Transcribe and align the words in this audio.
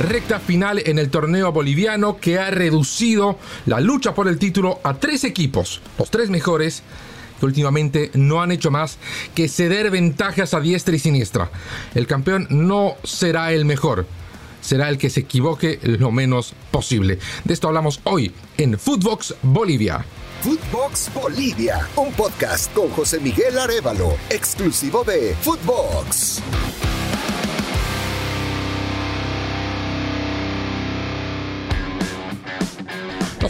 Recta 0.00 0.40
final 0.40 0.82
en 0.86 0.98
el 0.98 1.10
torneo 1.10 1.52
boliviano 1.52 2.16
que 2.16 2.38
ha 2.38 2.50
reducido 2.50 3.38
la 3.66 3.80
lucha 3.80 4.14
por 4.14 4.28
el 4.28 4.38
título 4.38 4.80
a 4.82 4.94
tres 4.94 5.24
equipos, 5.24 5.82
los 5.98 6.10
tres 6.10 6.30
mejores, 6.30 6.82
que 7.38 7.44
últimamente 7.44 8.10
no 8.14 8.40
han 8.40 8.50
hecho 8.50 8.70
más 8.70 8.96
que 9.34 9.46
ceder 9.46 9.90
ventajas 9.90 10.54
a 10.54 10.60
diestra 10.60 10.96
y 10.96 10.98
siniestra. 10.98 11.50
El 11.94 12.06
campeón 12.06 12.46
no 12.48 12.96
será 13.04 13.52
el 13.52 13.66
mejor, 13.66 14.06
será 14.62 14.88
el 14.88 14.96
que 14.96 15.10
se 15.10 15.20
equivoque 15.20 15.78
lo 15.82 16.10
menos 16.10 16.54
posible. 16.70 17.18
De 17.44 17.52
esto 17.52 17.68
hablamos 17.68 18.00
hoy 18.04 18.32
en 18.56 18.78
Footbox 18.78 19.34
Bolivia. 19.42 20.02
Footbox 20.40 21.12
Bolivia, 21.12 21.86
un 21.96 22.10
podcast 22.14 22.72
con 22.72 22.88
José 22.88 23.20
Miguel 23.20 23.58
Arevalo, 23.58 24.16
exclusivo 24.30 25.04
de 25.04 25.36
Footbox. 25.42 26.40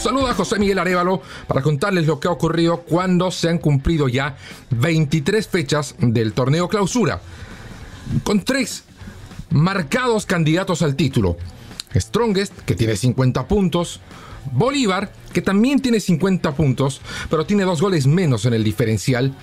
Nos 0.00 0.06
saluda 0.06 0.32
José 0.32 0.58
Miguel 0.58 0.78
Arevalo 0.78 1.20
para 1.46 1.60
contarles 1.60 2.06
lo 2.06 2.18
que 2.18 2.26
ha 2.26 2.30
ocurrido 2.30 2.78
cuando 2.88 3.30
se 3.30 3.50
han 3.50 3.58
cumplido 3.58 4.08
ya 4.08 4.34
23 4.70 5.46
fechas 5.46 5.94
del 5.98 6.32
torneo 6.32 6.70
clausura, 6.70 7.20
con 8.24 8.42
tres 8.42 8.84
marcados 9.50 10.24
candidatos 10.24 10.80
al 10.80 10.96
título. 10.96 11.36
Strongest, 11.94 12.60
que 12.60 12.74
tiene 12.74 12.96
50 12.96 13.46
puntos, 13.46 14.00
Bolívar, 14.50 15.12
que 15.34 15.42
también 15.42 15.80
tiene 15.80 16.00
50 16.00 16.52
puntos, 16.52 17.02
pero 17.28 17.44
tiene 17.44 17.64
dos 17.64 17.82
goles 17.82 18.06
menos 18.06 18.46
en 18.46 18.54
el 18.54 18.64
diferencial. 18.64 19.34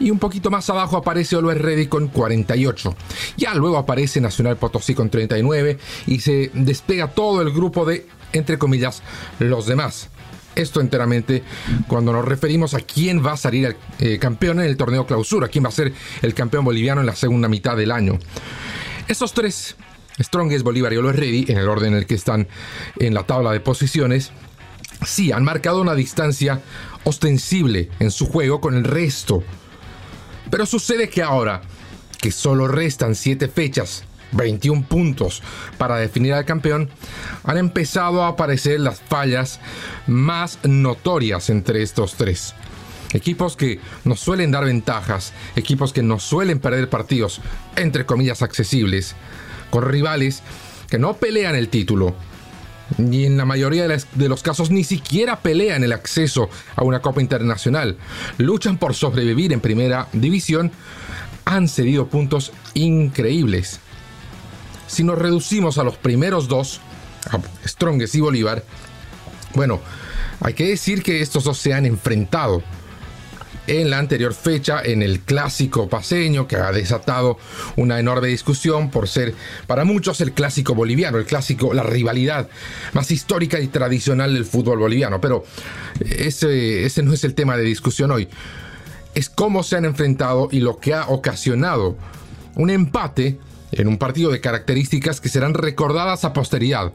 Y 0.00 0.10
un 0.10 0.18
poquito 0.18 0.50
más 0.50 0.68
abajo 0.68 0.96
aparece 0.96 1.36
Always 1.36 1.60
Ready 1.60 1.86
con 1.86 2.08
48. 2.08 2.96
Ya 3.36 3.54
luego 3.54 3.76
aparece 3.76 4.20
Nacional 4.20 4.56
Potosí 4.56 4.96
con 4.96 5.10
39 5.10 5.78
y 6.08 6.18
se 6.18 6.50
despega 6.54 7.06
todo 7.06 7.40
el 7.40 7.52
grupo 7.52 7.84
de, 7.84 8.04
entre 8.32 8.58
comillas, 8.58 9.02
los 9.38 9.66
demás. 9.66 10.08
Esto 10.54 10.80
enteramente 10.80 11.42
cuando 11.88 12.12
nos 12.12 12.24
referimos 12.24 12.74
a 12.74 12.80
quién 12.80 13.24
va 13.24 13.32
a 13.32 13.36
salir 13.36 13.76
eh, 13.98 14.18
campeón 14.18 14.60
en 14.60 14.66
el 14.66 14.76
torneo 14.76 15.06
clausura, 15.06 15.48
quién 15.48 15.64
va 15.64 15.68
a 15.68 15.72
ser 15.72 15.92
el 16.20 16.34
campeón 16.34 16.64
boliviano 16.64 17.00
en 17.00 17.06
la 17.06 17.16
segunda 17.16 17.48
mitad 17.48 17.76
del 17.76 17.90
año. 17.90 18.18
Estos 19.08 19.32
tres, 19.32 19.76
Strongest, 20.20 20.62
Bolívar 20.62 20.92
y 20.92 20.96
Always 20.96 21.16
Ready, 21.16 21.46
en 21.48 21.58
el 21.58 21.68
orden 21.68 21.92
en 21.92 21.98
el 22.00 22.06
que 22.06 22.14
están 22.14 22.48
en 22.98 23.14
la 23.14 23.24
tabla 23.24 23.52
de 23.52 23.60
posiciones, 23.60 24.30
sí 25.06 25.32
han 25.32 25.44
marcado 25.44 25.80
una 25.80 25.94
distancia 25.94 26.60
ostensible 27.04 27.90
en 27.98 28.10
su 28.10 28.26
juego 28.26 28.60
con 28.60 28.76
el 28.76 28.84
resto. 28.84 29.42
Pero 30.50 30.66
sucede 30.66 31.08
que 31.08 31.22
ahora, 31.22 31.62
que 32.20 32.30
solo 32.30 32.68
restan 32.68 33.14
7 33.14 33.48
fechas, 33.48 34.04
21 34.32 34.82
puntos 34.84 35.42
para 35.78 35.96
definir 35.96 36.34
al 36.34 36.44
campeón, 36.44 36.90
han 37.44 37.58
empezado 37.58 38.22
a 38.22 38.28
aparecer 38.28 38.80
las 38.80 39.00
fallas 39.00 39.60
más 40.06 40.58
notorias 40.64 41.50
entre 41.50 41.82
estos 41.82 42.14
tres. 42.14 42.54
Equipos 43.12 43.56
que 43.56 43.78
nos 44.04 44.20
suelen 44.20 44.50
dar 44.50 44.64
ventajas, 44.64 45.32
equipos 45.54 45.92
que 45.92 46.02
nos 46.02 46.22
suelen 46.22 46.60
perder 46.60 46.88
partidos, 46.88 47.40
entre 47.76 48.06
comillas, 48.06 48.42
accesibles, 48.42 49.14
con 49.70 49.84
rivales 49.84 50.42
que 50.88 50.98
no 50.98 51.14
pelean 51.14 51.54
el 51.54 51.68
título, 51.68 52.14
y 52.98 53.24
en 53.24 53.36
la 53.36 53.44
mayoría 53.44 53.86
de, 53.88 54.28
los 54.28 54.42
casos 54.42 54.70
ni 54.70 54.84
siquiera 54.84 55.40
pelean 55.40 55.84
el 55.84 55.92
acceso 55.92 56.50
a 56.76 56.84
una 56.84 57.00
Copa 57.00 57.20
Internacional. 57.20 57.96
Luchan 58.38 58.78
por 58.78 58.94
sobrevivir 58.94 59.52
en 59.52 59.60
primera 59.60 60.08
división. 60.12 60.70
Han 61.44 61.68
cedido 61.68 62.08
puntos 62.08 62.52
increíbles. 62.74 63.80
Si 64.92 65.04
nos 65.04 65.18
reducimos 65.18 65.78
a 65.78 65.84
los 65.84 65.96
primeros 65.96 66.48
dos, 66.48 66.82
a 67.30 67.38
Strongest 67.66 68.14
y 68.14 68.20
Bolívar, 68.20 68.62
bueno, 69.54 69.80
hay 70.40 70.52
que 70.52 70.68
decir 70.68 71.02
que 71.02 71.22
estos 71.22 71.44
dos 71.44 71.56
se 71.56 71.72
han 71.72 71.86
enfrentado 71.86 72.62
en 73.66 73.88
la 73.88 73.98
anterior 73.98 74.34
fecha 74.34 74.82
en 74.84 75.00
el 75.00 75.20
clásico 75.20 75.88
paseño 75.88 76.46
que 76.46 76.56
ha 76.56 76.70
desatado 76.72 77.38
una 77.76 77.98
enorme 77.98 78.28
discusión 78.28 78.90
por 78.90 79.08
ser 79.08 79.34
para 79.66 79.86
muchos 79.86 80.20
el 80.20 80.32
clásico 80.32 80.74
boliviano, 80.74 81.16
el 81.16 81.24
clásico, 81.24 81.72
la 81.72 81.84
rivalidad 81.84 82.50
más 82.92 83.10
histórica 83.10 83.60
y 83.60 83.68
tradicional 83.68 84.34
del 84.34 84.44
fútbol 84.44 84.78
boliviano. 84.78 85.22
Pero 85.22 85.46
ese, 86.00 86.84
ese 86.84 87.02
no 87.02 87.14
es 87.14 87.24
el 87.24 87.34
tema 87.34 87.56
de 87.56 87.62
discusión 87.62 88.10
hoy. 88.10 88.28
Es 89.14 89.30
cómo 89.30 89.62
se 89.62 89.76
han 89.76 89.86
enfrentado 89.86 90.50
y 90.52 90.60
lo 90.60 90.78
que 90.80 90.92
ha 90.92 91.06
ocasionado 91.06 91.96
un 92.56 92.68
empate 92.68 93.38
en 93.72 93.88
un 93.88 93.98
partido 93.98 94.30
de 94.30 94.40
características 94.40 95.20
que 95.20 95.28
serán 95.28 95.54
recordadas 95.54 96.24
a 96.24 96.32
posteridad. 96.32 96.92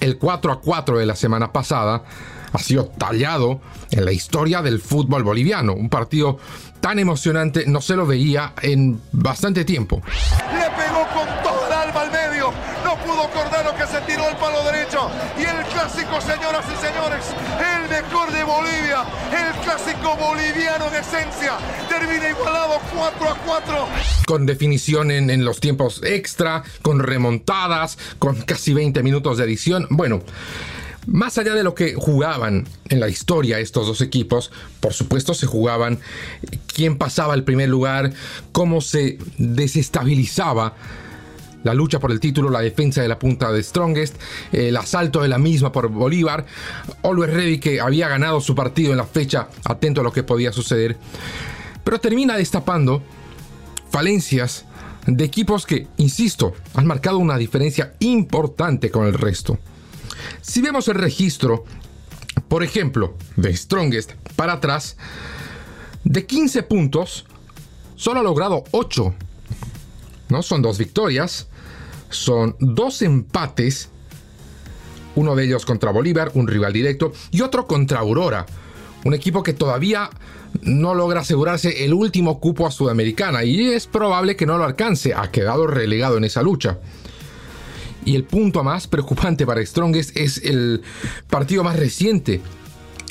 El 0.00 0.18
4 0.18 0.52
a 0.52 0.60
4 0.60 0.98
de 0.98 1.06
la 1.06 1.16
semana 1.16 1.52
pasada 1.52 2.04
ha 2.52 2.58
sido 2.58 2.86
tallado 2.86 3.60
en 3.90 4.04
la 4.04 4.12
historia 4.12 4.62
del 4.62 4.80
fútbol 4.80 5.22
boliviano. 5.22 5.74
Un 5.74 5.88
partido 5.88 6.38
tan 6.80 6.98
emocionante 6.98 7.64
no 7.66 7.80
se 7.80 7.96
lo 7.96 8.06
veía 8.06 8.54
en 8.62 9.00
bastante 9.12 9.64
tiempo. 9.64 10.02
Le 10.52 10.70
pegó 10.70 11.06
con 11.12 11.42
toda 11.42 11.66
el 11.66 11.88
alma 11.88 12.00
al 12.02 12.10
medio. 12.10 12.52
No 12.84 12.96
pudo 12.98 13.28
Cordero 13.30 13.74
que 13.76 13.86
se 13.86 14.00
tiró 14.02 14.28
el 14.28 14.36
palo 14.36 14.62
derecho. 14.64 14.85
Y 15.38 15.42
el 15.42 15.64
clásico, 15.66 16.20
señoras 16.20 16.64
y 16.66 16.86
señores, 16.86 17.24
el 17.58 17.88
mejor 17.90 18.32
de 18.32 18.44
Bolivia, 18.44 19.04
el 19.32 19.60
clásico 19.62 20.16
boliviano 20.16 20.88
en 20.88 20.94
esencia, 20.94 21.54
termina 21.88 22.30
igualado 22.30 22.80
4 22.94 23.28
a 23.28 23.34
4. 23.44 23.88
Con 24.26 24.46
definición 24.46 25.10
en, 25.10 25.30
en 25.30 25.44
los 25.44 25.60
tiempos 25.60 26.00
extra, 26.04 26.62
con 26.82 27.00
remontadas, 27.00 27.98
con 28.18 28.36
casi 28.42 28.74
20 28.74 29.02
minutos 29.02 29.38
de 29.38 29.44
edición. 29.44 29.86
Bueno. 29.90 30.22
Más 31.06 31.38
allá 31.38 31.54
de 31.54 31.62
lo 31.62 31.76
que 31.76 31.94
jugaban 31.94 32.66
en 32.88 32.98
la 32.98 33.08
historia 33.08 33.60
estos 33.60 33.86
dos 33.86 34.00
equipos, 34.00 34.50
por 34.80 34.92
supuesto 34.92 35.34
se 35.34 35.46
jugaban 35.46 36.00
quién 36.66 36.98
pasaba 36.98 37.34
el 37.34 37.44
primer 37.44 37.68
lugar, 37.68 38.12
cómo 38.50 38.80
se 38.80 39.16
desestabilizaba 39.38 40.74
la 41.66 41.74
lucha 41.74 41.98
por 41.98 42.12
el 42.12 42.20
título, 42.20 42.48
la 42.48 42.60
defensa 42.60 43.02
de 43.02 43.08
la 43.08 43.18
punta 43.18 43.50
de 43.50 43.60
Strongest, 43.60 44.14
el 44.52 44.76
asalto 44.76 45.20
de 45.20 45.28
la 45.28 45.36
misma 45.36 45.72
por 45.72 45.88
Bolívar, 45.88 46.46
Always 47.02 47.32
Ready 47.32 47.58
que 47.58 47.80
había 47.80 48.08
ganado 48.08 48.40
su 48.40 48.54
partido 48.54 48.92
en 48.92 48.98
la 48.98 49.04
fecha, 49.04 49.48
atento 49.64 50.00
a 50.00 50.04
lo 50.04 50.12
que 50.12 50.22
podía 50.22 50.52
suceder, 50.52 50.96
pero 51.82 51.98
termina 51.98 52.36
destapando 52.36 53.02
falencias 53.90 54.64
de 55.06 55.24
equipos 55.24 55.66
que, 55.66 55.88
insisto, 55.96 56.54
han 56.74 56.86
marcado 56.86 57.18
una 57.18 57.36
diferencia 57.36 57.94
importante 57.98 58.92
con 58.92 59.06
el 59.06 59.14
resto. 59.14 59.58
Si 60.42 60.60
vemos 60.60 60.86
el 60.86 60.94
registro, 60.94 61.64
por 62.46 62.62
ejemplo, 62.62 63.16
de 63.34 63.56
Strongest 63.56 64.12
para 64.36 64.54
atrás, 64.54 64.96
de 66.04 66.26
15 66.26 66.62
puntos, 66.62 67.26
solo 67.96 68.20
ha 68.20 68.22
logrado 68.22 68.62
8. 68.70 69.14
¿No? 70.28 70.42
Son 70.42 70.62
dos 70.62 70.78
victorias, 70.78 71.48
son 72.10 72.56
dos 72.60 73.02
empates, 73.02 73.88
uno 75.14 75.34
de 75.34 75.44
ellos 75.44 75.64
contra 75.64 75.90
Bolívar, 75.90 76.30
un 76.34 76.46
rival 76.46 76.72
directo, 76.72 77.12
y 77.30 77.40
otro 77.40 77.66
contra 77.66 78.00
Aurora, 78.00 78.46
un 79.04 79.14
equipo 79.14 79.42
que 79.42 79.52
todavía 79.52 80.10
no 80.62 80.94
logra 80.94 81.20
asegurarse 81.20 81.84
el 81.84 81.94
último 81.94 82.40
cupo 82.40 82.66
a 82.66 82.70
Sudamericana 82.70 83.44
y 83.44 83.72
es 83.72 83.86
probable 83.86 84.36
que 84.36 84.46
no 84.46 84.58
lo 84.58 84.64
alcance, 84.64 85.14
ha 85.14 85.30
quedado 85.30 85.66
relegado 85.66 86.16
en 86.16 86.24
esa 86.24 86.42
lucha. 86.42 86.78
Y 88.04 88.14
el 88.14 88.24
punto 88.24 88.62
más 88.62 88.86
preocupante 88.86 89.44
para 89.46 89.64
Strongest 89.64 90.16
es 90.16 90.38
el 90.44 90.82
partido 91.28 91.64
más 91.64 91.76
reciente. 91.76 92.40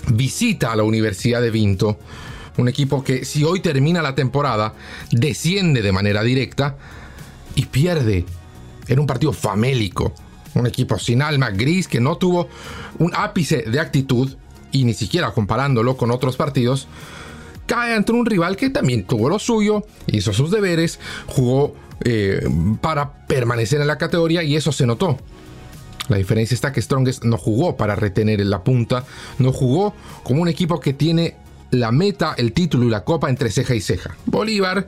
Visita 0.07 0.71
a 0.71 0.75
la 0.75 0.83
Universidad 0.83 1.41
de 1.41 1.51
Vinto, 1.51 1.99
un 2.57 2.69
equipo 2.69 3.03
que 3.03 3.25
si 3.25 3.43
hoy 3.43 3.59
termina 3.59 4.01
la 4.01 4.15
temporada, 4.15 4.73
desciende 5.11 5.81
de 5.81 5.91
manera 5.91 6.23
directa 6.23 6.77
y 7.55 7.65
pierde 7.65 8.25
en 8.87 8.99
un 8.99 9.07
partido 9.07 9.33
famélico. 9.33 10.13
Un 10.53 10.67
equipo 10.67 10.97
sin 10.99 11.21
alma 11.21 11.49
gris 11.49 11.87
que 11.87 11.99
no 11.99 12.17
tuvo 12.17 12.47
un 12.99 13.11
ápice 13.13 13.63
de 13.63 13.79
actitud 13.79 14.35
y 14.71 14.83
ni 14.83 14.93
siquiera 14.93 15.31
comparándolo 15.31 15.97
con 15.97 16.11
otros 16.11 16.37
partidos, 16.37 16.87
cae 17.65 17.93
ante 17.95 18.11
un 18.11 18.25
rival 18.25 18.57
que 18.57 18.69
también 18.69 19.05
tuvo 19.05 19.29
lo 19.29 19.39
suyo, 19.39 19.85
hizo 20.07 20.33
sus 20.33 20.51
deberes, 20.51 20.99
jugó 21.27 21.75
eh, 22.03 22.47
para 22.81 23.25
permanecer 23.25 23.81
en 23.81 23.87
la 23.87 23.97
categoría 23.97 24.43
y 24.43 24.55
eso 24.55 24.71
se 24.71 24.85
notó. 24.85 25.17
La 26.09 26.17
diferencia 26.17 26.53
está 26.53 26.71
que 26.71 26.81
Strongest 26.81 27.23
no 27.23 27.37
jugó 27.37 27.77
para 27.77 27.95
retener 27.95 28.41
en 28.41 28.49
la 28.49 28.63
punta, 28.63 29.05
no 29.39 29.51
jugó 29.51 29.93
como 30.23 30.41
un 30.41 30.47
equipo 30.47 30.79
que 30.79 30.93
tiene 30.93 31.35
la 31.71 31.91
meta, 31.91 32.35
el 32.37 32.53
título 32.53 32.85
y 32.85 32.89
la 32.89 33.03
copa 33.03 33.29
entre 33.29 33.49
ceja 33.49 33.75
y 33.75 33.81
ceja. 33.81 34.15
Bolívar 34.25 34.87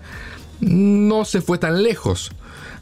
no 0.59 1.25
se 1.25 1.41
fue 1.41 1.57
tan 1.57 1.81
lejos. 1.81 2.31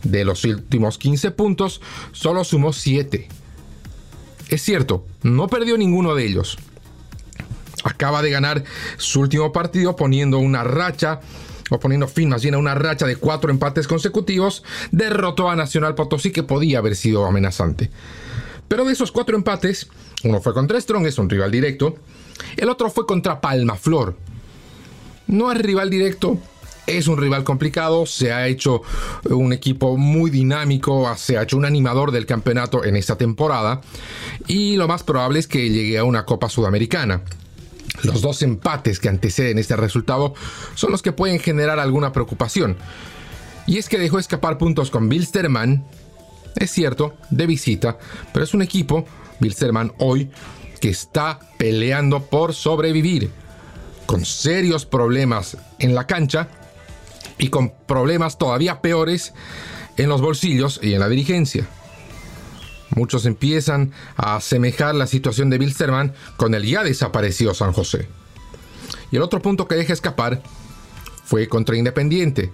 De 0.05 0.23
los 0.23 0.43
últimos 0.45 0.97
15 0.97 1.31
puntos, 1.31 1.81
solo 2.11 2.43
sumó 2.43 2.71
7. 2.71 3.27
Es 4.49 4.61
cierto, 4.61 5.05
no 5.23 5.47
perdió 5.47 5.77
ninguno 5.77 6.13
de 6.13 6.25
ellos. 6.25 6.57
Acaba 7.83 8.21
de 8.21 8.29
ganar 8.29 8.63
su 8.97 9.21
último 9.21 9.51
partido 9.51 9.95
poniendo 9.95 10.37
una 10.37 10.63
racha 10.63 11.19
o 11.71 11.79
poniendo 11.79 12.07
fin 12.07 12.29
más 12.29 12.43
bien 12.43 12.53
a 12.53 12.59
una 12.59 12.75
racha 12.75 13.07
de 13.07 13.15
cuatro 13.15 13.49
empates 13.49 13.87
consecutivos, 13.87 14.63
derrotó 14.91 15.49
a 15.49 15.55
Nacional 15.55 15.95
Potosí 15.95 16.31
que 16.31 16.43
podía 16.43 16.77
haber 16.77 16.95
sido 16.95 17.25
amenazante. 17.25 17.89
Pero 18.67 18.85
de 18.85 18.93
esos 18.93 19.11
cuatro 19.11 19.35
empates, 19.35 19.89
uno 20.23 20.41
fue 20.41 20.53
contra 20.53 20.79
Strong, 20.79 21.07
es 21.07 21.17
un 21.17 21.29
rival 21.29 21.49
directo, 21.51 21.95
el 22.57 22.69
otro 22.69 22.91
fue 22.91 23.07
contra 23.07 23.41
Palma 23.41 23.75
Flor. 23.75 24.15
No 25.27 25.51
es 25.51 25.57
rival 25.57 25.89
directo, 25.89 26.37
es 26.87 27.07
un 27.07 27.17
rival 27.17 27.43
complicado, 27.43 28.05
se 28.05 28.31
ha 28.31 28.47
hecho 28.47 28.81
un 29.29 29.53
equipo 29.53 29.97
muy 29.97 30.29
dinámico, 30.29 31.11
se 31.17 31.37
ha 31.37 31.43
hecho 31.43 31.57
un 31.57 31.65
animador 31.65 32.11
del 32.11 32.25
campeonato 32.25 32.83
en 32.83 32.95
esta 32.95 33.17
temporada 33.17 33.81
y 34.47 34.75
lo 34.75 34.87
más 34.87 35.03
probable 35.03 35.39
es 35.39 35.47
que 35.47 35.69
llegue 35.69 35.97
a 35.97 36.03
una 36.03 36.25
Copa 36.25 36.49
Sudamericana. 36.49 37.21
Los 38.03 38.21
dos 38.21 38.41
empates 38.41 38.99
que 38.99 39.09
anteceden 39.09 39.57
este 39.57 39.75
resultado 39.75 40.33
son 40.75 40.91
los 40.91 41.01
que 41.01 41.11
pueden 41.11 41.39
generar 41.39 41.79
alguna 41.79 42.11
preocupación. 42.11 42.77
Y 43.67 43.77
es 43.77 43.89
que 43.89 43.97
dejó 43.97 44.19
escapar 44.19 44.57
puntos 44.57 44.91
con 44.91 45.09
Bilsterman, 45.09 45.85
es 46.55 46.71
cierto, 46.71 47.15
de 47.31 47.47
visita, 47.47 47.97
pero 48.31 48.43
es 48.43 48.53
un 48.53 48.61
equipo, 48.61 49.05
Bilsterman 49.39 49.93
hoy, 49.97 50.29
que 50.79 50.89
está 50.89 51.39
peleando 51.57 52.21
por 52.21 52.53
sobrevivir, 52.53 53.31
con 54.05 54.23
serios 54.23 54.85
problemas 54.85 55.57
en 55.79 55.95
la 55.95 56.05
cancha 56.05 56.47
y 57.37 57.49
con 57.49 57.73
problemas 57.87 58.37
todavía 58.37 58.81
peores 58.81 59.33
en 59.97 60.09
los 60.09 60.21
bolsillos 60.21 60.79
y 60.81 60.93
en 60.93 60.99
la 60.99 61.09
dirigencia. 61.09 61.67
Muchos 62.95 63.25
empiezan 63.25 63.91
a 64.15 64.37
asemejar 64.37 64.95
la 64.95 65.07
situación 65.07 65.49
de 65.49 65.57
Bilsterman 65.57 66.13
con 66.37 66.53
el 66.53 66.65
ya 66.65 66.83
desaparecido 66.83 67.53
San 67.53 67.73
José. 67.73 68.07
Y 69.11 69.17
el 69.17 69.21
otro 69.21 69.41
punto 69.41 69.67
que 69.67 69.75
deja 69.75 69.93
escapar 69.93 70.41
fue 71.25 71.47
contra 71.47 71.75
Independiente. 71.75 72.51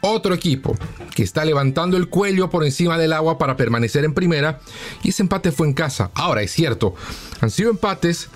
Otro 0.00 0.32
equipo 0.32 0.76
que 1.14 1.24
está 1.24 1.44
levantando 1.44 1.96
el 1.96 2.08
cuello 2.08 2.50
por 2.50 2.64
encima 2.64 2.96
del 2.98 3.12
agua 3.12 3.36
para 3.36 3.56
permanecer 3.56 4.04
en 4.04 4.14
primera. 4.14 4.60
Y 5.02 5.08
ese 5.08 5.22
empate 5.22 5.50
fue 5.50 5.66
en 5.66 5.74
casa. 5.74 6.10
Ahora 6.14 6.42
es 6.42 6.52
cierto, 6.52 6.94
han 7.40 7.50
sido 7.50 7.70
empates 7.70 8.28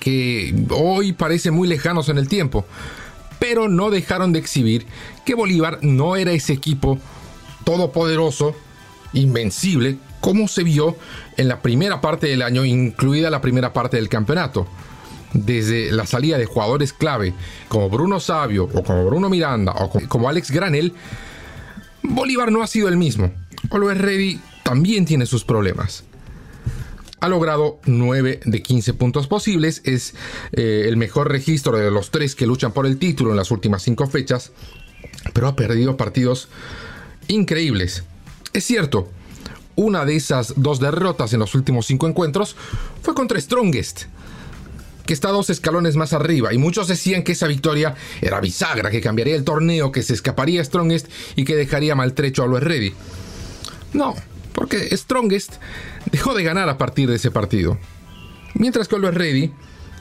que 0.00 0.54
hoy 0.70 1.12
parecen 1.12 1.54
muy 1.54 1.68
lejanos 1.68 2.08
en 2.08 2.18
el 2.18 2.28
tiempo. 2.28 2.66
Pero 3.38 3.68
no 3.68 3.90
dejaron 3.90 4.32
de 4.32 4.38
exhibir 4.38 4.86
que 5.24 5.34
Bolívar 5.34 5.78
no 5.82 6.16
era 6.16 6.32
ese 6.32 6.52
equipo 6.52 6.98
todopoderoso, 7.64 8.54
invencible, 9.12 9.98
como 10.20 10.48
se 10.48 10.64
vio 10.64 10.96
en 11.36 11.48
la 11.48 11.62
primera 11.62 12.00
parte 12.00 12.26
del 12.26 12.42
año, 12.42 12.64
incluida 12.64 13.30
la 13.30 13.40
primera 13.40 13.72
parte 13.72 13.96
del 13.96 14.08
campeonato. 14.08 14.66
Desde 15.32 15.92
la 15.92 16.06
salida 16.06 16.38
de 16.38 16.46
jugadores 16.46 16.92
clave 16.92 17.34
como 17.68 17.90
Bruno 17.90 18.18
Sabio 18.18 18.64
o 18.64 18.82
como 18.82 19.04
Bruno 19.04 19.28
Miranda 19.28 19.72
o 19.72 19.90
como 20.08 20.28
Alex 20.28 20.50
Granel, 20.50 20.94
Bolívar 22.02 22.50
no 22.50 22.62
ha 22.62 22.66
sido 22.66 22.88
el 22.88 22.96
mismo. 22.96 23.30
Always 23.70 23.98
Ready 23.98 24.40
también 24.62 25.04
tiene 25.04 25.26
sus 25.26 25.44
problemas. 25.44 26.04
Ha 27.20 27.28
logrado 27.28 27.80
9 27.86 28.40
de 28.44 28.62
15 28.62 28.94
puntos 28.94 29.26
posibles, 29.26 29.82
es 29.84 30.14
eh, 30.52 30.84
el 30.86 30.96
mejor 30.96 31.30
registro 31.30 31.76
de 31.76 31.90
los 31.90 32.10
tres 32.10 32.34
que 32.34 32.46
luchan 32.46 32.72
por 32.72 32.86
el 32.86 32.98
título 32.98 33.30
en 33.30 33.36
las 33.36 33.50
últimas 33.50 33.82
5 33.82 34.06
fechas, 34.06 34.52
pero 35.32 35.48
ha 35.48 35.56
perdido 35.56 35.96
partidos 35.96 36.48
increíbles. 37.28 38.04
Es 38.52 38.64
cierto, 38.64 39.08
una 39.76 40.04
de 40.04 40.16
esas 40.16 40.54
dos 40.56 40.80
derrotas 40.80 41.32
en 41.32 41.38
los 41.38 41.54
últimos 41.54 41.86
cinco 41.86 42.08
encuentros 42.08 42.56
fue 43.00 43.14
contra 43.14 43.40
Strongest, 43.40 44.06
que 45.06 45.14
está 45.14 45.28
dos 45.28 45.50
escalones 45.50 45.94
más 45.94 46.12
arriba, 46.12 46.52
y 46.52 46.58
muchos 46.58 46.88
decían 46.88 47.22
que 47.22 47.32
esa 47.32 47.46
victoria 47.46 47.94
era 48.20 48.40
bisagra, 48.40 48.90
que 48.90 49.00
cambiaría 49.00 49.36
el 49.36 49.44
torneo, 49.44 49.92
que 49.92 50.02
se 50.02 50.14
escaparía 50.14 50.64
Strongest 50.64 51.06
y 51.36 51.44
que 51.44 51.54
dejaría 51.54 51.94
maltrecho 51.94 52.42
a 52.42 52.46
Always 52.46 52.64
Ready. 52.64 52.92
No, 53.92 54.16
porque 54.58 54.96
Strongest 54.96 55.54
dejó 56.10 56.34
de 56.34 56.42
ganar 56.42 56.68
a 56.68 56.78
partir 56.78 57.08
de 57.08 57.14
ese 57.14 57.30
partido. 57.30 57.78
Mientras 58.54 58.88
que 58.88 58.96
Always 58.96 59.14
Ready, 59.14 59.52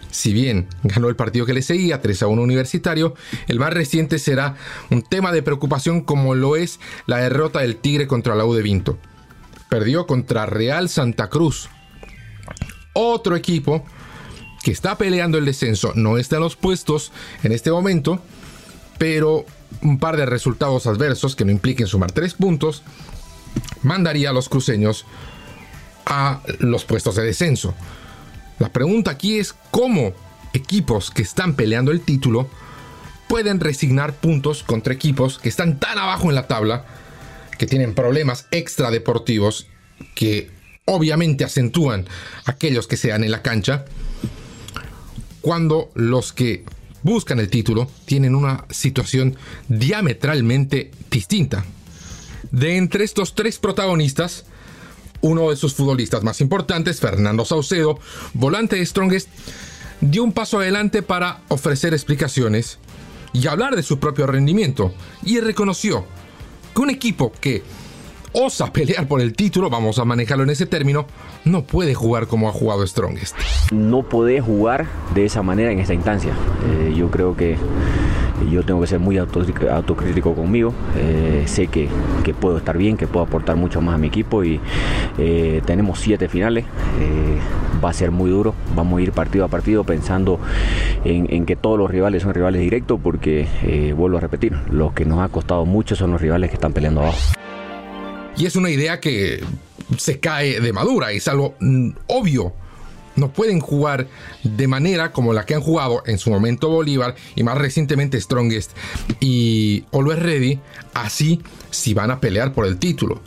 si 0.09 0.33
bien 0.33 0.67
ganó 0.81 1.09
el 1.09 1.15
partido 1.15 1.45
que 1.45 1.53
le 1.53 1.61
seguía, 1.61 2.01
3 2.01 2.23
a 2.23 2.27
1 2.27 2.41
universitario, 2.41 3.13
el 3.47 3.59
más 3.59 3.71
reciente 3.71 4.17
será 4.17 4.55
un 4.89 5.03
tema 5.03 5.31
de 5.31 5.43
preocupación 5.43 6.01
como 6.01 6.33
lo 6.33 6.55
es 6.55 6.79
la 7.05 7.17
derrota 7.17 7.59
del 7.59 7.75
Tigre 7.75 8.07
contra 8.07 8.33
la 8.33 8.45
U 8.45 8.55
de 8.55 8.63
Vinto 8.63 8.97
perdió 9.69 10.07
contra 10.07 10.45
Real 10.45 10.89
Santa 10.89 11.29
Cruz. 11.29 11.69
Otro 12.93 13.35
equipo 13.35 13.83
que 14.63 14.71
está 14.71 14.97
peleando 14.97 15.37
el 15.37 15.45
descenso, 15.45 15.91
no 15.95 16.17
está 16.17 16.37
en 16.37 16.43
los 16.43 16.55
puestos 16.55 17.11
en 17.43 17.51
este 17.51 17.69
momento, 17.69 18.21
pero 18.97 19.45
un 19.81 19.99
par 19.99 20.17
de 20.17 20.25
resultados 20.25 20.87
adversos 20.87 21.35
que 21.35 21.45
no 21.45 21.51
impliquen 21.51 21.87
sumar 21.87 22.11
tres 22.11 22.33
puntos, 22.33 22.81
mandaría 23.83 24.29
a 24.29 24.33
los 24.33 24.49
cruceños 24.49 25.05
a 26.05 26.41
los 26.59 26.85
puestos 26.85 27.15
de 27.15 27.25
descenso. 27.25 27.73
La 28.59 28.69
pregunta 28.69 29.11
aquí 29.11 29.39
es 29.39 29.53
cómo 29.71 30.13
equipos 30.53 31.11
que 31.11 31.21
están 31.21 31.53
peleando 31.55 31.91
el 31.91 32.01
título 32.01 32.49
pueden 33.27 33.59
resignar 33.59 34.13
puntos 34.13 34.63
contra 34.63 34.93
equipos 34.93 35.37
que 35.37 35.49
están 35.49 35.79
tan 35.79 35.97
abajo 35.97 36.29
en 36.29 36.35
la 36.35 36.47
tabla 36.47 36.85
que 37.57 37.67
tienen 37.67 37.93
problemas 37.93 38.47
extradeportivos 38.51 39.67
que 40.15 40.49
obviamente 40.85 41.43
acentúan 41.43 42.05
aquellos 42.45 42.87
que 42.87 42.97
sean 42.97 43.23
en 43.23 43.31
la 43.31 43.41
cancha, 43.41 43.85
cuando 45.41 45.91
los 45.95 46.33
que 46.33 46.63
buscan 47.03 47.39
el 47.39 47.49
título 47.49 47.89
tienen 48.05 48.35
una 48.35 48.65
situación 48.69 49.35
diametralmente 49.67 50.91
distinta. 51.11 51.65
De 52.51 52.77
entre 52.77 53.03
estos 53.03 53.35
tres 53.35 53.59
protagonistas, 53.59 54.45
uno 55.21 55.49
de 55.49 55.55
sus 55.55 55.73
futbolistas 55.73 56.23
más 56.23 56.41
importantes, 56.41 56.99
Fernando 56.99 57.45
Saucedo, 57.45 57.99
volante 58.33 58.75
de 58.75 58.85
Strongest, 58.85 59.29
dio 60.01 60.23
un 60.23 60.31
paso 60.31 60.59
adelante 60.59 61.01
para 61.01 61.41
ofrecer 61.47 61.93
explicaciones 61.93 62.79
y 63.33 63.47
hablar 63.47 63.75
de 63.75 63.83
su 63.83 63.99
propio 63.99 64.27
rendimiento 64.27 64.93
y 65.23 65.39
reconoció 65.39 66.05
un 66.75 66.89
equipo 66.89 67.31
que 67.39 67.63
osa 68.33 68.71
pelear 68.73 69.07
por 69.07 69.21
el 69.21 69.33
título, 69.33 69.69
vamos 69.69 69.99
a 69.99 70.05
manejarlo 70.05 70.43
en 70.43 70.51
ese 70.51 70.65
término, 70.65 71.07
no 71.45 71.63
puede 71.63 71.95
jugar 71.95 72.27
como 72.27 72.49
ha 72.49 72.51
jugado 72.51 72.85
Strongest. 72.85 73.35
No 73.71 74.03
puede 74.03 74.41
jugar 74.41 74.87
de 75.13 75.25
esa 75.25 75.41
manera 75.41 75.71
en 75.71 75.79
esta 75.79 75.93
instancia. 75.93 76.33
Eh, 76.69 76.93
yo 76.95 77.09
creo 77.09 77.35
que 77.35 77.57
yo 78.51 78.63
tengo 78.63 78.81
que 78.81 78.87
ser 78.87 78.99
muy 78.99 79.17
autocrítico 79.17 80.33
conmigo. 80.33 80.73
Eh, 80.97 81.43
sé 81.45 81.67
que, 81.67 81.89
puedo 82.39 82.57
estar 82.57 82.77
bien, 82.77 82.97
que 82.97 83.07
puedo 83.07 83.25
aportar 83.25 83.55
mucho 83.55 83.81
más 83.81 83.95
a 83.95 83.97
mi 83.97 84.07
equipo 84.07 84.43
y 84.43 84.59
eh, 85.17 85.61
tenemos 85.65 85.99
siete 85.99 86.27
finales. 86.27 86.65
va 87.83 87.89
a 87.89 87.93
ser 87.93 88.11
muy 88.11 88.29
duro. 88.29 88.53
Vamos 88.75 88.99
a 88.99 89.01
ir 89.01 89.11
partido 89.11 89.45
a 89.45 89.47
partido 89.47 89.83
pensando 89.83 90.39
en, 91.03 91.27
en 91.33 91.45
que 91.45 91.55
todos 91.55 91.77
los 91.77 91.89
rivales 91.89 92.23
son 92.23 92.33
rivales 92.33 92.61
directos 92.61 92.99
porque, 93.01 93.47
vuelvo 93.95 94.17
a 94.17 94.21
repetir, 94.21 94.53
lo 94.71 94.93
que 94.93 95.05
nos 95.05 95.19
ha 95.19 95.29
costado 95.29 95.65
mucho 95.65 95.95
son 95.95 96.11
los 96.11 96.21
rivales 96.21 96.49
que 96.49 96.55
están 96.55 96.73
peleando 96.73 97.01
abajo. 97.01 97.17
Y 98.37 98.45
es 98.45 98.55
una 98.55 98.69
idea 98.69 98.99
que 98.99 99.43
se 99.97 100.19
cae 100.19 100.59
de 100.59 100.73
madura, 100.73 101.11
es 101.11 101.27
algo 101.27 101.55
mm, 101.59 101.89
obvio. 102.07 102.53
No 103.17 103.33
pueden 103.33 103.59
jugar 103.59 104.07
de 104.43 104.67
manera 104.67 105.11
como 105.11 105.33
la 105.33 105.45
que 105.45 105.55
han 105.55 105.61
jugado 105.61 106.03
en 106.05 106.17
su 106.19 106.29
momento 106.29 106.69
Bolívar 106.69 107.15
y 107.35 107.43
más 107.43 107.57
recientemente 107.57 108.21
Strongest 108.21 108.71
y 109.19 109.83
Always 109.91 110.19
Ready, 110.19 110.59
así 110.93 111.41
si 111.71 111.93
van 111.93 112.11
a 112.11 112.19
pelear 112.19 112.53
por 112.53 112.65
el 112.65 112.77
título. 112.77 113.21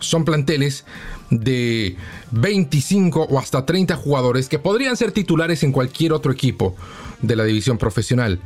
Son 0.00 0.24
planteles 0.24 0.84
de 1.30 1.96
25 2.32 3.22
o 3.22 3.38
hasta 3.38 3.64
30 3.64 3.96
jugadores 3.96 4.48
que 4.48 4.58
podrían 4.58 4.96
ser 4.96 5.12
titulares 5.12 5.62
en 5.62 5.72
cualquier 5.72 6.12
otro 6.12 6.32
equipo 6.32 6.74
de 7.20 7.36
la 7.36 7.44
división 7.44 7.78
profesional. 7.78 8.40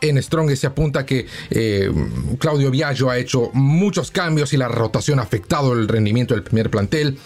En 0.00 0.22
Strong 0.22 0.54
se 0.56 0.66
apunta 0.66 1.06
que 1.06 1.26
eh, 1.50 1.90
Claudio 2.38 2.70
Viaggio 2.70 3.08
ha 3.08 3.18
hecho 3.18 3.50
muchos 3.54 4.10
cambios 4.10 4.52
y 4.52 4.56
la 4.56 4.68
rotación 4.68 5.18
ha 5.18 5.22
afectado 5.22 5.72
el 5.72 5.88
rendimiento 5.88 6.34
del 6.34 6.42
primer 6.42 6.70
plantel. 6.70 7.18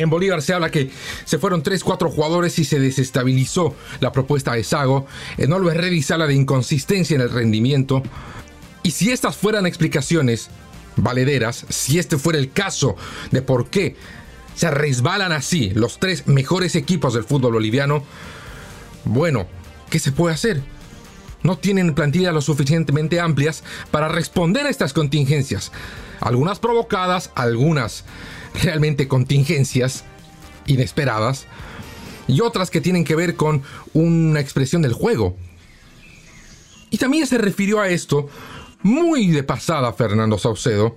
En 0.00 0.08
Bolívar 0.08 0.40
se 0.40 0.54
habla 0.54 0.70
que 0.70 0.90
se 1.26 1.38
fueron 1.38 1.62
3-4 1.62 2.10
jugadores 2.10 2.58
y 2.58 2.64
se 2.64 2.80
desestabilizó 2.80 3.76
la 4.00 4.10
propuesta 4.12 4.54
de 4.54 4.64
Sago. 4.64 5.06
En 5.36 5.52
Olves 5.52 5.76
Ready 5.76 6.00
se 6.00 6.14
habla 6.14 6.26
de 6.26 6.32
inconsistencia 6.32 7.14
en 7.14 7.20
el 7.20 7.28
rendimiento. 7.28 8.02
Y 8.82 8.92
si 8.92 9.10
estas 9.10 9.36
fueran 9.36 9.66
explicaciones 9.66 10.48
valederas, 10.96 11.66
si 11.68 11.98
este 11.98 12.16
fuera 12.16 12.38
el 12.38 12.50
caso 12.50 12.96
de 13.30 13.42
por 13.42 13.68
qué 13.68 13.94
se 14.54 14.70
resbalan 14.70 15.32
así 15.32 15.70
los 15.74 16.00
tres 16.00 16.26
mejores 16.26 16.76
equipos 16.76 17.12
del 17.12 17.24
fútbol 17.24 17.52
boliviano, 17.52 18.02
bueno, 19.04 19.46
¿qué 19.90 19.98
se 19.98 20.12
puede 20.12 20.34
hacer? 20.34 20.62
no 21.42 21.56
tienen 21.56 21.94
plantillas 21.94 22.34
lo 22.34 22.42
suficientemente 22.42 23.18
amplias 23.18 23.64
para 23.90 24.08
responder 24.08 24.66
a 24.66 24.68
estas 24.68 24.92
contingencias. 24.92 25.72
Algunas 26.20 26.58
provocadas, 26.58 27.30
algunas 27.34 28.04
realmente 28.62 29.08
contingencias 29.08 30.04
inesperadas 30.66 31.46
y 32.28 32.40
otras 32.40 32.70
que 32.70 32.80
tienen 32.80 33.04
que 33.04 33.16
ver 33.16 33.36
con 33.36 33.62
una 33.92 34.40
expresión 34.40 34.82
del 34.82 34.92
juego. 34.92 35.36
Y 36.90 36.98
también 36.98 37.26
se 37.26 37.38
refirió 37.38 37.80
a 37.80 37.88
esto 37.88 38.28
muy 38.82 39.28
de 39.28 39.42
pasada 39.42 39.92
Fernando 39.92 40.38
Saucedo, 40.38 40.96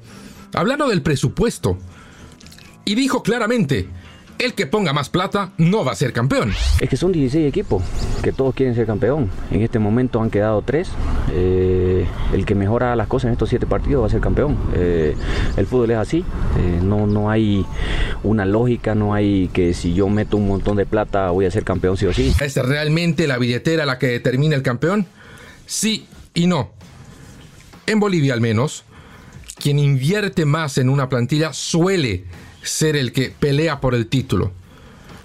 hablando 0.54 0.88
del 0.88 1.02
presupuesto. 1.02 1.78
Y 2.86 2.96
dijo 2.96 3.24
claramente, 3.24 3.88
el 4.40 4.54
que 4.54 4.68
ponga 4.68 4.94
más 4.94 5.10
plata 5.10 5.52
no 5.58 5.86
va 5.86 5.94
a 5.94 5.96
ser 5.96 6.14
campeón. 6.14 6.54
Es 6.80 6.90
que 6.90 6.98
son 6.98 7.12
16 7.12 7.48
equipos 7.48 7.84
que 8.22 8.32
todos 8.32 8.54
quieren 8.54 8.76
ser 8.76 8.86
campeón. 8.86 9.30
En 9.52 9.62
este 9.62 9.80
momento 9.80 10.22
han 10.22 10.30
quedado 10.30 10.62
3. 10.62 10.90
Eh, 11.32 12.06
el 12.34 12.46
que 12.46 12.56
mejora 12.56 12.96
las 12.96 13.08
cosas 13.08 13.28
en 13.28 13.34
estos 13.34 13.50
7 13.50 13.66
partidos 13.66 14.04
va 14.04 14.08
a 14.08 14.10
ser 14.10 14.22
campeón. 14.22 14.58
Eh, 14.76 15.16
el 15.58 15.66
fútbol 15.66 15.92
es 15.92 15.98
así. 15.98 16.20
Eh, 16.20 16.80
no, 16.82 17.08
no 17.08 17.30
hay 17.30 17.66
una 18.24 18.46
lógica, 18.46 18.96
no 18.96 19.14
hay 19.14 19.50
que 19.50 19.74
si 19.74 19.94
yo 19.94 20.10
meto 20.10 20.38
un 20.38 20.48
montón 20.48 20.78
de 20.78 20.86
plata 20.86 21.30
voy 21.30 21.46
a 21.46 21.52
ser 21.52 21.64
campeón 21.64 21.98
sí 21.98 22.06
o 22.06 22.14
sí. 22.14 22.34
¿Es 22.40 22.56
realmente 22.58 23.28
la 23.28 23.38
billetera 23.38 23.86
la 23.86 23.98
que 23.98 24.08
determina 24.08 24.56
el 24.56 24.64
campeón? 24.64 25.08
Sí 25.66 26.08
y 26.34 26.48
no. 26.48 26.72
En 27.86 28.00
Bolivia 28.00 28.34
al 28.34 28.42
menos, 28.42 28.84
quien 29.62 29.80
invierte 29.80 30.46
más 30.46 30.78
en 30.78 30.90
una 30.90 31.10
plantilla 31.10 31.54
suele 31.54 32.26
ser 32.64 32.96
el 32.96 33.12
que 33.12 33.30
pelea 33.30 33.80
por 33.80 33.96
el 33.96 34.08
título. 34.08 34.52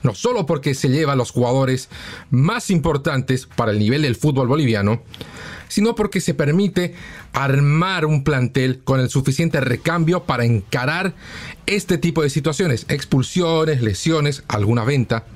No 0.02 0.14
solo 0.14 0.46
porque 0.46 0.74
se 0.74 0.88
lleva 0.88 1.14
a 1.14 1.16
los 1.16 1.32
jugadores 1.32 1.88
más 2.30 2.70
importantes 2.70 3.46
para 3.46 3.72
el 3.72 3.78
nivel 3.78 4.02
del 4.02 4.16
fútbol 4.16 4.46
boliviano, 4.46 5.02
sino 5.68 5.94
porque 5.94 6.20
se 6.20 6.34
permite 6.34 6.94
armar 7.32 8.06
un 8.06 8.24
plantel 8.24 8.80
con 8.84 9.00
el 9.00 9.10
suficiente 9.10 9.60
recambio 9.60 10.24
para 10.24 10.44
encarar 10.44 11.14
este 11.66 11.98
tipo 11.98 12.22
de 12.22 12.30
situaciones, 12.30 12.86
expulsiones, 12.88 13.82
lesiones, 13.82 14.44
alguna 14.48 14.84
venta. 14.84 15.26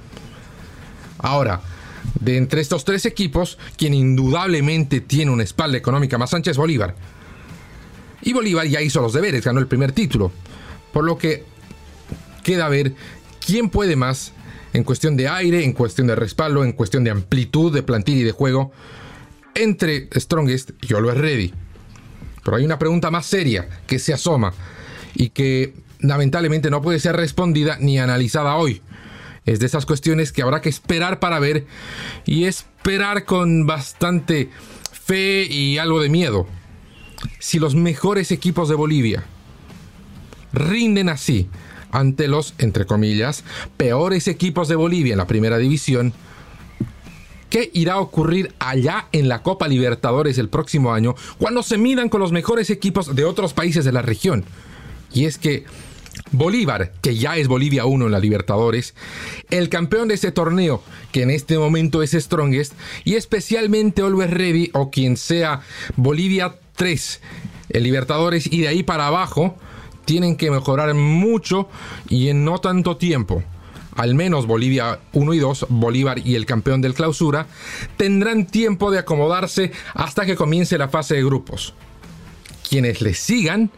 Ahora, 1.18 1.60
de 2.20 2.36
entre 2.36 2.60
estos 2.60 2.84
tres 2.84 3.04
equipos, 3.04 3.58
quien 3.76 3.94
indudablemente 3.94 5.00
tiene 5.00 5.30
una 5.30 5.44
espalda 5.44 5.78
económica 5.78 6.18
más 6.18 6.34
ancha 6.34 6.50
es 6.50 6.56
Bolívar. 6.56 6.94
Y 8.22 8.32
Bolívar 8.32 8.66
ya 8.66 8.80
hizo 8.80 9.00
los 9.00 9.12
deberes, 9.12 9.44
ganó 9.44 9.60
el 9.60 9.66
primer 9.66 9.92
título. 9.92 10.32
Por 10.92 11.04
lo 11.04 11.18
que 11.18 11.44
queda 12.42 12.68
ver 12.68 12.94
quién 13.44 13.70
puede 13.70 13.96
más 13.96 14.32
en 14.72 14.84
cuestión 14.84 15.16
de 15.16 15.28
aire, 15.28 15.64
en 15.64 15.72
cuestión 15.72 16.06
de 16.06 16.14
respaldo, 16.14 16.64
en 16.64 16.72
cuestión 16.72 17.04
de 17.04 17.10
amplitud 17.10 17.72
de 17.72 17.82
plantilla 17.82 18.20
y 18.20 18.24
de 18.24 18.32
juego 18.32 18.72
entre 19.54 20.08
Strongest 20.14 20.70
y 20.80 20.94
Always 20.94 21.18
Ready. 21.18 21.54
Pero 22.44 22.56
hay 22.56 22.64
una 22.64 22.78
pregunta 22.78 23.10
más 23.10 23.26
seria 23.26 23.68
que 23.86 23.98
se 23.98 24.12
asoma 24.12 24.52
y 25.14 25.30
que 25.30 25.74
lamentablemente 26.00 26.70
no 26.70 26.82
puede 26.82 26.98
ser 26.98 27.16
respondida 27.16 27.76
ni 27.80 27.98
analizada 27.98 28.56
hoy. 28.56 28.82
Es 29.44 29.60
de 29.60 29.66
esas 29.66 29.86
cuestiones 29.86 30.32
que 30.32 30.42
habrá 30.42 30.60
que 30.60 30.68
esperar 30.68 31.20
para 31.20 31.38
ver 31.38 31.66
y 32.24 32.44
esperar 32.44 33.24
con 33.24 33.66
bastante 33.66 34.50
fe 34.92 35.44
y 35.44 35.78
algo 35.78 36.00
de 36.00 36.08
miedo. 36.08 36.46
Si 37.38 37.58
los 37.58 37.74
mejores 37.74 38.30
equipos 38.30 38.68
de 38.68 38.74
Bolivia 38.74 39.24
rinden 40.52 41.08
así 41.08 41.48
ante 41.92 42.26
los, 42.26 42.54
entre 42.58 42.86
comillas, 42.86 43.44
peores 43.76 44.26
equipos 44.26 44.68
de 44.68 44.76
Bolivia 44.76 45.12
en 45.12 45.18
la 45.18 45.26
primera 45.26 45.58
división, 45.58 46.12
¿qué 47.50 47.70
irá 47.74 47.94
a 47.94 48.00
ocurrir 48.00 48.54
allá 48.58 49.06
en 49.12 49.28
la 49.28 49.42
Copa 49.42 49.68
Libertadores 49.68 50.38
el 50.38 50.48
próximo 50.48 50.92
año 50.92 51.14
cuando 51.38 51.62
se 51.62 51.78
midan 51.78 52.08
con 52.08 52.20
los 52.20 52.32
mejores 52.32 52.70
equipos 52.70 53.14
de 53.14 53.24
otros 53.24 53.52
países 53.52 53.84
de 53.84 53.92
la 53.92 54.02
región? 54.02 54.44
Y 55.12 55.26
es 55.26 55.36
que 55.38 55.64
Bolívar, 56.30 56.92
que 57.02 57.16
ya 57.16 57.36
es 57.36 57.46
Bolivia 57.46 57.84
1 57.84 58.06
en 58.06 58.12
la 58.12 58.18
Libertadores, 58.18 58.94
el 59.50 59.68
campeón 59.68 60.08
de 60.08 60.14
ese 60.14 60.32
torneo, 60.32 60.82
que 61.12 61.22
en 61.22 61.30
este 61.30 61.58
momento 61.58 62.02
es 62.02 62.12
Strongest, 62.12 62.72
y 63.04 63.14
especialmente 63.14 64.02
Always 64.02 64.30
Ready 64.30 64.70
o 64.72 64.90
quien 64.90 65.16
sea 65.16 65.60
Bolivia 65.96 66.54
3 66.76 67.20
en 67.70 67.82
Libertadores 67.82 68.50
y 68.50 68.62
de 68.62 68.68
ahí 68.68 68.82
para 68.82 69.06
abajo, 69.06 69.56
tienen 70.04 70.36
que 70.36 70.50
mejorar 70.50 70.94
mucho 70.94 71.68
y 72.08 72.28
en 72.28 72.44
no 72.44 72.58
tanto 72.58 72.96
tiempo. 72.96 73.42
Al 73.94 74.14
menos 74.14 74.46
Bolivia 74.46 75.00
1 75.12 75.34
y 75.34 75.38
2, 75.38 75.66
Bolívar 75.68 76.18
y 76.26 76.34
el 76.34 76.46
campeón 76.46 76.80
del 76.80 76.94
clausura, 76.94 77.46
tendrán 77.96 78.46
tiempo 78.46 78.90
de 78.90 78.98
acomodarse 78.98 79.72
hasta 79.94 80.24
que 80.24 80.36
comience 80.36 80.78
la 80.78 80.88
fase 80.88 81.16
de 81.16 81.24
grupos. 81.24 81.74
Quienes 82.68 83.02
les 83.02 83.18
sigan 83.18 83.70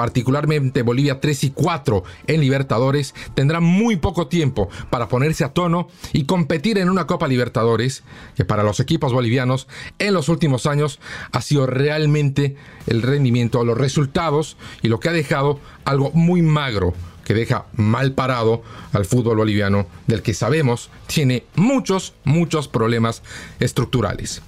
particularmente 0.00 0.80
Bolivia 0.80 1.20
3 1.20 1.44
y 1.44 1.50
4 1.50 2.04
en 2.26 2.40
Libertadores, 2.40 3.14
tendrán 3.34 3.62
muy 3.62 3.96
poco 3.96 4.28
tiempo 4.28 4.70
para 4.88 5.08
ponerse 5.08 5.44
a 5.44 5.52
tono 5.52 5.88
y 6.14 6.24
competir 6.24 6.78
en 6.78 6.88
una 6.88 7.06
Copa 7.06 7.28
Libertadores 7.28 8.02
que 8.34 8.46
para 8.46 8.62
los 8.62 8.80
equipos 8.80 9.12
bolivianos 9.12 9.68
en 9.98 10.14
los 10.14 10.30
últimos 10.30 10.64
años 10.64 11.00
ha 11.32 11.42
sido 11.42 11.66
realmente 11.66 12.56
el 12.86 13.02
rendimiento, 13.02 13.62
los 13.62 13.76
resultados 13.76 14.56
y 14.80 14.88
lo 14.88 15.00
que 15.00 15.10
ha 15.10 15.12
dejado 15.12 15.60
algo 15.84 16.12
muy 16.12 16.40
magro 16.40 16.94
que 17.30 17.34
deja 17.34 17.66
mal 17.74 18.10
parado 18.10 18.60
al 18.92 19.04
fútbol 19.04 19.36
boliviano, 19.36 19.86
del 20.08 20.20
que 20.20 20.34
sabemos 20.34 20.90
tiene 21.06 21.44
muchos, 21.54 22.12
muchos 22.24 22.66
problemas 22.66 23.22
estructurales. 23.60 24.42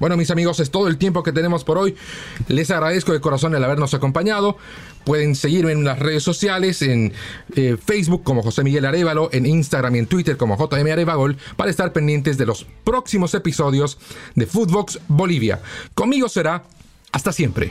Bueno, 0.00 0.16
mis 0.16 0.30
amigos, 0.30 0.58
es 0.58 0.70
todo 0.70 0.88
el 0.88 0.96
tiempo 0.96 1.22
que 1.22 1.32
tenemos 1.32 1.64
por 1.64 1.76
hoy. 1.76 1.94
Les 2.48 2.70
agradezco 2.70 3.12
de 3.12 3.20
corazón 3.20 3.54
el 3.54 3.62
habernos 3.62 3.92
acompañado. 3.92 4.56
Pueden 5.04 5.36
seguirme 5.36 5.72
en 5.72 5.84
las 5.84 5.98
redes 5.98 6.22
sociales, 6.22 6.80
en 6.80 7.12
eh, 7.56 7.76
Facebook 7.76 8.24
como 8.24 8.42
José 8.42 8.64
Miguel 8.64 8.86
Arevalo, 8.86 9.28
en 9.30 9.44
Instagram 9.44 9.96
y 9.96 9.98
en 9.98 10.06
Twitter 10.06 10.38
como 10.38 10.56
JM 10.56 10.92
Arevagol, 10.92 11.36
para 11.58 11.70
estar 11.70 11.92
pendientes 11.92 12.38
de 12.38 12.46
los 12.46 12.64
próximos 12.84 13.34
episodios 13.34 13.98
de 14.34 14.46
Footbox 14.46 14.98
Bolivia. 15.08 15.60
Conmigo 15.94 16.30
será 16.30 16.62
hasta 17.12 17.32
siempre. 17.32 17.70